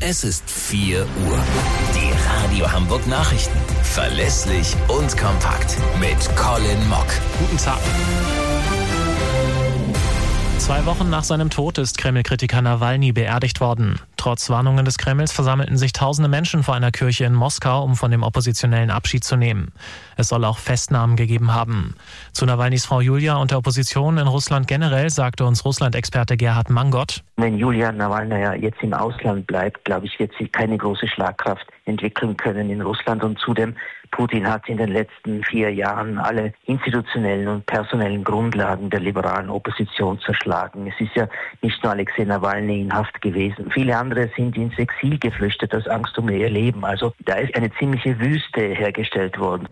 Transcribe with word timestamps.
Es 0.00 0.22
ist 0.22 0.48
4 0.48 1.00
Uhr. 1.00 1.38
Die 1.92 2.54
Radio 2.54 2.70
Hamburg 2.70 3.04
Nachrichten. 3.08 3.58
Verlässlich 3.82 4.76
und 4.86 5.16
kompakt. 5.18 5.76
Mit 5.98 6.36
Colin 6.36 6.88
Mock. 6.88 7.06
Guten 7.40 7.56
Tag. 7.56 7.80
Zwei 10.58 10.86
Wochen 10.86 11.10
nach 11.10 11.24
seinem 11.24 11.50
Tod 11.50 11.78
ist 11.78 11.98
Kreml-Kritiker 11.98 12.62
Nawalny 12.62 13.10
beerdigt 13.10 13.60
worden. 13.60 13.98
Trotz 14.28 14.50
Warnungen 14.50 14.84
des 14.84 14.98
Kremls 14.98 15.32
versammelten 15.32 15.78
sich 15.78 15.94
tausende 15.94 16.28
Menschen 16.28 16.62
vor 16.62 16.74
einer 16.74 16.90
Kirche 16.90 17.24
in 17.24 17.32
Moskau, 17.32 17.82
um 17.82 17.96
von 17.96 18.10
dem 18.10 18.22
Oppositionellen 18.22 18.90
Abschied 18.90 19.24
zu 19.24 19.36
nehmen. 19.36 19.72
Es 20.18 20.28
soll 20.28 20.44
auch 20.44 20.58
Festnahmen 20.58 21.16
gegeben 21.16 21.54
haben. 21.54 21.94
Zu 22.32 22.44
Nawalnys 22.44 22.84
Frau 22.84 23.00
Julia 23.00 23.36
und 23.36 23.52
der 23.52 23.56
Opposition 23.56 24.18
in 24.18 24.26
Russland 24.26 24.68
generell 24.68 25.08
sagte 25.08 25.46
uns 25.46 25.64
Russland-Experte 25.64 26.36
Gerhard 26.36 26.68
Mangott. 26.68 27.24
Wenn 27.38 27.56
Julia 27.56 27.90
Nawalny 27.90 28.60
jetzt 28.60 28.82
im 28.82 28.92
Ausland 28.92 29.46
bleibt, 29.46 29.82
glaube 29.86 30.04
ich, 30.04 30.18
wird 30.18 30.32
sie 30.38 30.46
keine 30.46 30.76
große 30.76 31.08
Schlagkraft 31.08 31.66
entwickeln 31.86 32.36
können 32.36 32.68
in 32.68 32.82
Russland. 32.82 33.24
Und 33.24 33.38
zudem, 33.38 33.76
Putin 34.10 34.48
hat 34.48 34.68
in 34.68 34.76
den 34.76 34.90
letzten 34.90 35.42
vier 35.44 35.72
Jahren 35.72 36.18
alle 36.18 36.52
institutionellen 36.64 37.48
und 37.48 37.66
personellen 37.66 38.24
Grundlagen 38.24 38.90
der 38.90 39.00
liberalen 39.00 39.50
Opposition 39.50 40.18
zerschlagen. 40.20 40.86
Es 40.86 41.00
ist 41.00 41.14
ja 41.14 41.28
nicht 41.62 41.82
nur 41.82 41.92
Alexei 41.92 42.24
Nawalny 42.24 42.82
in 42.82 42.92
Haft 42.92 43.20
gewesen. 43.20 43.70
Viele 43.70 43.96
andere 43.96 44.30
sind 44.36 44.56
ins 44.56 44.78
Exil 44.78 45.18
geflüchtet 45.18 45.74
aus 45.74 45.86
Angst 45.86 46.18
um 46.18 46.28
ihr 46.28 46.50
Leben. 46.50 46.84
Also 46.84 47.12
da 47.24 47.34
ist 47.34 47.54
eine 47.54 47.70
ziemliche 47.74 48.18
Wüste 48.18 48.60
hergestellt 48.60 49.38
worden. 49.38 49.68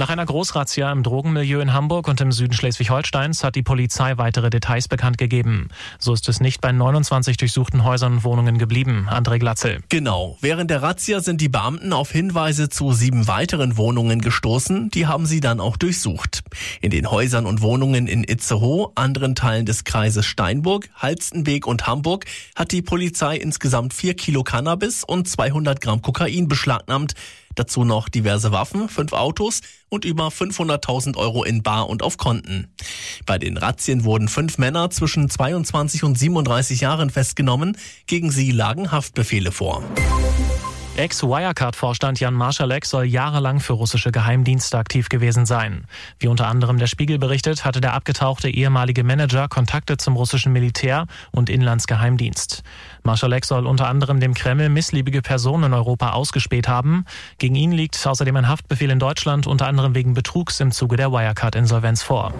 Nach 0.00 0.08
einer 0.08 0.24
Großrazzia 0.24 0.90
im 0.92 1.02
Drogenmilieu 1.02 1.60
in 1.60 1.74
Hamburg 1.74 2.08
und 2.08 2.22
im 2.22 2.32
Süden 2.32 2.54
Schleswig-Holsteins 2.54 3.44
hat 3.44 3.54
die 3.54 3.62
Polizei 3.62 4.16
weitere 4.16 4.48
Details 4.48 4.88
bekannt 4.88 5.18
gegeben. 5.18 5.68
So 5.98 6.14
ist 6.14 6.26
es 6.30 6.40
nicht 6.40 6.62
bei 6.62 6.72
29 6.72 7.36
durchsuchten 7.36 7.84
Häusern 7.84 8.14
und 8.14 8.24
Wohnungen 8.24 8.56
geblieben. 8.56 9.08
André 9.10 9.38
Glatzel. 9.38 9.80
Genau. 9.90 10.38
Während 10.40 10.70
der 10.70 10.80
Razzia 10.80 11.20
sind 11.20 11.42
die 11.42 11.50
Beamten 11.50 11.92
auf 11.92 12.12
Hinweise 12.12 12.70
zu 12.70 12.94
sieben 12.94 13.28
weiteren 13.28 13.76
Wohnungen 13.76 14.22
gestoßen. 14.22 14.88
Die 14.88 15.06
haben 15.06 15.26
sie 15.26 15.40
dann 15.40 15.60
auch 15.60 15.76
durchsucht. 15.76 16.44
In 16.80 16.90
den 16.90 17.10
Häusern 17.10 17.44
und 17.44 17.60
Wohnungen 17.60 18.06
in 18.06 18.24
Itzehoe, 18.24 18.92
anderen 18.94 19.34
Teilen 19.34 19.66
des 19.66 19.84
Kreises 19.84 20.24
Steinburg, 20.24 20.88
Halstenweg 20.94 21.66
und 21.66 21.86
Hamburg 21.86 22.24
hat 22.56 22.72
die 22.72 22.80
Polizei 22.80 23.36
insgesamt 23.36 23.92
vier 23.92 24.14
Kilo 24.14 24.44
Cannabis 24.44 25.04
und 25.04 25.28
200 25.28 25.78
Gramm 25.82 26.00
Kokain 26.00 26.48
beschlagnahmt. 26.48 27.12
Dazu 27.54 27.84
noch 27.84 28.08
diverse 28.08 28.52
Waffen, 28.52 28.88
fünf 28.88 29.12
Autos 29.12 29.60
und 29.88 30.04
über 30.04 30.28
500.000 30.28 31.16
Euro 31.16 31.44
in 31.44 31.62
Bar 31.62 31.88
und 31.88 32.02
auf 32.02 32.16
Konten. 32.16 32.68
Bei 33.26 33.38
den 33.38 33.56
Razzien 33.56 34.04
wurden 34.04 34.28
fünf 34.28 34.58
Männer 34.58 34.90
zwischen 34.90 35.28
22 35.28 36.04
und 36.04 36.18
37 36.18 36.80
Jahren 36.80 37.10
festgenommen. 37.10 37.76
Gegen 38.06 38.30
sie 38.30 38.52
lagen 38.52 38.92
Haftbefehle 38.92 39.52
vor. 39.52 39.82
Ex-Wirecard-Vorstand 40.96 42.20
Jan 42.20 42.34
Marschalek 42.34 42.84
soll 42.84 43.04
jahrelang 43.04 43.60
für 43.60 43.72
russische 43.72 44.12
Geheimdienste 44.12 44.76
aktiv 44.76 45.08
gewesen 45.08 45.46
sein. 45.46 45.86
Wie 46.18 46.26
unter 46.26 46.46
anderem 46.48 46.78
der 46.78 46.88
Spiegel 46.88 47.18
berichtet, 47.18 47.64
hatte 47.64 47.80
der 47.80 47.94
abgetauchte 47.94 48.50
ehemalige 48.50 49.04
Manager 49.04 49.48
Kontakte 49.48 49.96
zum 49.96 50.16
russischen 50.16 50.52
Militär 50.52 51.06
und 51.30 51.48
Inlandsgeheimdienst. 51.48 52.62
Marschalek 53.02 53.44
soll 53.44 53.66
unter 53.66 53.88
anderem 53.88 54.20
dem 54.20 54.34
Kreml 54.34 54.68
missliebige 54.68 55.22
Personen 55.22 55.64
in 55.64 55.74
Europa 55.74 56.10
ausgespäht 56.10 56.68
haben. 56.68 57.06
Gegen 57.38 57.54
ihn 57.54 57.72
liegt 57.72 58.06
außerdem 58.06 58.36
ein 58.36 58.48
Haftbefehl 58.48 58.90
in 58.90 58.98
Deutschland, 58.98 59.46
unter 59.46 59.68
anderem 59.68 59.94
wegen 59.94 60.12
Betrugs 60.12 60.60
im 60.60 60.72
Zuge 60.72 60.96
der 60.96 61.12
Wirecard-Insolvenz 61.12 62.02
vor. 62.02 62.34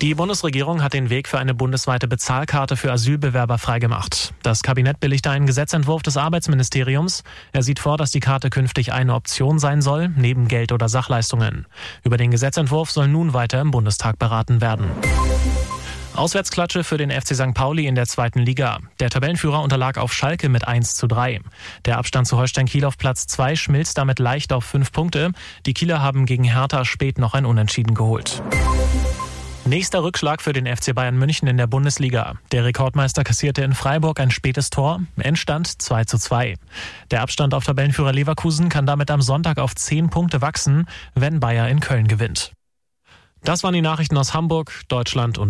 Die 0.00 0.14
Bundesregierung 0.14 0.82
hat 0.82 0.94
den 0.94 1.10
Weg 1.10 1.28
für 1.28 1.38
eine 1.38 1.52
bundesweite 1.52 2.08
Bezahlkarte 2.08 2.78
für 2.78 2.90
Asylbewerber 2.90 3.58
freigemacht. 3.58 4.32
Das 4.42 4.62
Kabinett 4.62 4.98
billigte 4.98 5.28
einen 5.28 5.44
Gesetzentwurf 5.44 6.02
des 6.02 6.16
Arbeitsministeriums. 6.16 7.22
Er 7.52 7.62
sieht 7.62 7.80
vor, 7.80 7.98
dass 7.98 8.10
die 8.10 8.20
Karte 8.20 8.48
künftig 8.48 8.94
eine 8.94 9.14
Option 9.14 9.58
sein 9.58 9.82
soll, 9.82 10.08
neben 10.16 10.48
Geld 10.48 10.72
oder 10.72 10.88
Sachleistungen. 10.88 11.66
Über 12.02 12.16
den 12.16 12.30
Gesetzentwurf 12.30 12.90
soll 12.90 13.08
nun 13.08 13.34
weiter 13.34 13.60
im 13.60 13.72
Bundestag 13.72 14.18
beraten 14.18 14.62
werden. 14.62 14.86
Auswärtsklatsche 16.14 16.82
für 16.82 16.96
den 16.96 17.10
FC 17.10 17.34
St. 17.34 17.52
Pauli 17.52 17.86
in 17.86 17.94
der 17.94 18.06
zweiten 18.06 18.38
Liga. 18.38 18.78
Der 19.00 19.10
Tabellenführer 19.10 19.62
unterlag 19.62 19.98
auf 19.98 20.14
Schalke 20.14 20.48
mit 20.48 20.66
1 20.66 20.96
zu 20.96 21.08
3. 21.08 21.40
Der 21.84 21.98
Abstand 21.98 22.26
zu 22.26 22.38
Holstein 22.38 22.66
Kiel 22.66 22.86
auf 22.86 22.96
Platz 22.96 23.26
2 23.26 23.54
schmilzt 23.54 23.98
damit 23.98 24.18
leicht 24.18 24.54
auf 24.54 24.64
5 24.64 24.92
Punkte. 24.92 25.32
Die 25.66 25.74
Kieler 25.74 26.00
haben 26.00 26.24
gegen 26.24 26.44
Hertha 26.44 26.86
spät 26.86 27.18
noch 27.18 27.34
ein 27.34 27.44
Unentschieden 27.44 27.94
geholt. 27.94 28.42
Nächster 29.70 30.02
Rückschlag 30.02 30.42
für 30.42 30.52
den 30.52 30.66
FC 30.66 30.92
Bayern 30.96 31.16
München 31.16 31.46
in 31.46 31.56
der 31.56 31.68
Bundesliga. 31.68 32.34
Der 32.50 32.64
Rekordmeister 32.64 33.22
kassierte 33.22 33.62
in 33.62 33.72
Freiburg 33.72 34.18
ein 34.18 34.32
spätes 34.32 34.68
Tor. 34.68 35.00
Endstand 35.16 35.80
2 35.80 36.06
zu 36.06 36.18
2. 36.18 36.56
Der 37.12 37.22
Abstand 37.22 37.54
auf 37.54 37.62
Tabellenführer 37.62 38.12
Leverkusen 38.12 38.68
kann 38.68 38.84
damit 38.84 39.12
am 39.12 39.22
Sonntag 39.22 39.58
auf 39.58 39.76
10 39.76 40.10
Punkte 40.10 40.40
wachsen, 40.40 40.88
wenn 41.14 41.38
Bayer 41.38 41.68
in 41.68 41.78
Köln 41.78 42.08
gewinnt. 42.08 42.50
Das 43.44 43.62
waren 43.62 43.72
die 43.72 43.80
Nachrichten 43.80 44.18
aus 44.18 44.34
Hamburg, 44.34 44.72
Deutschland 44.88 45.38
und 45.38 45.38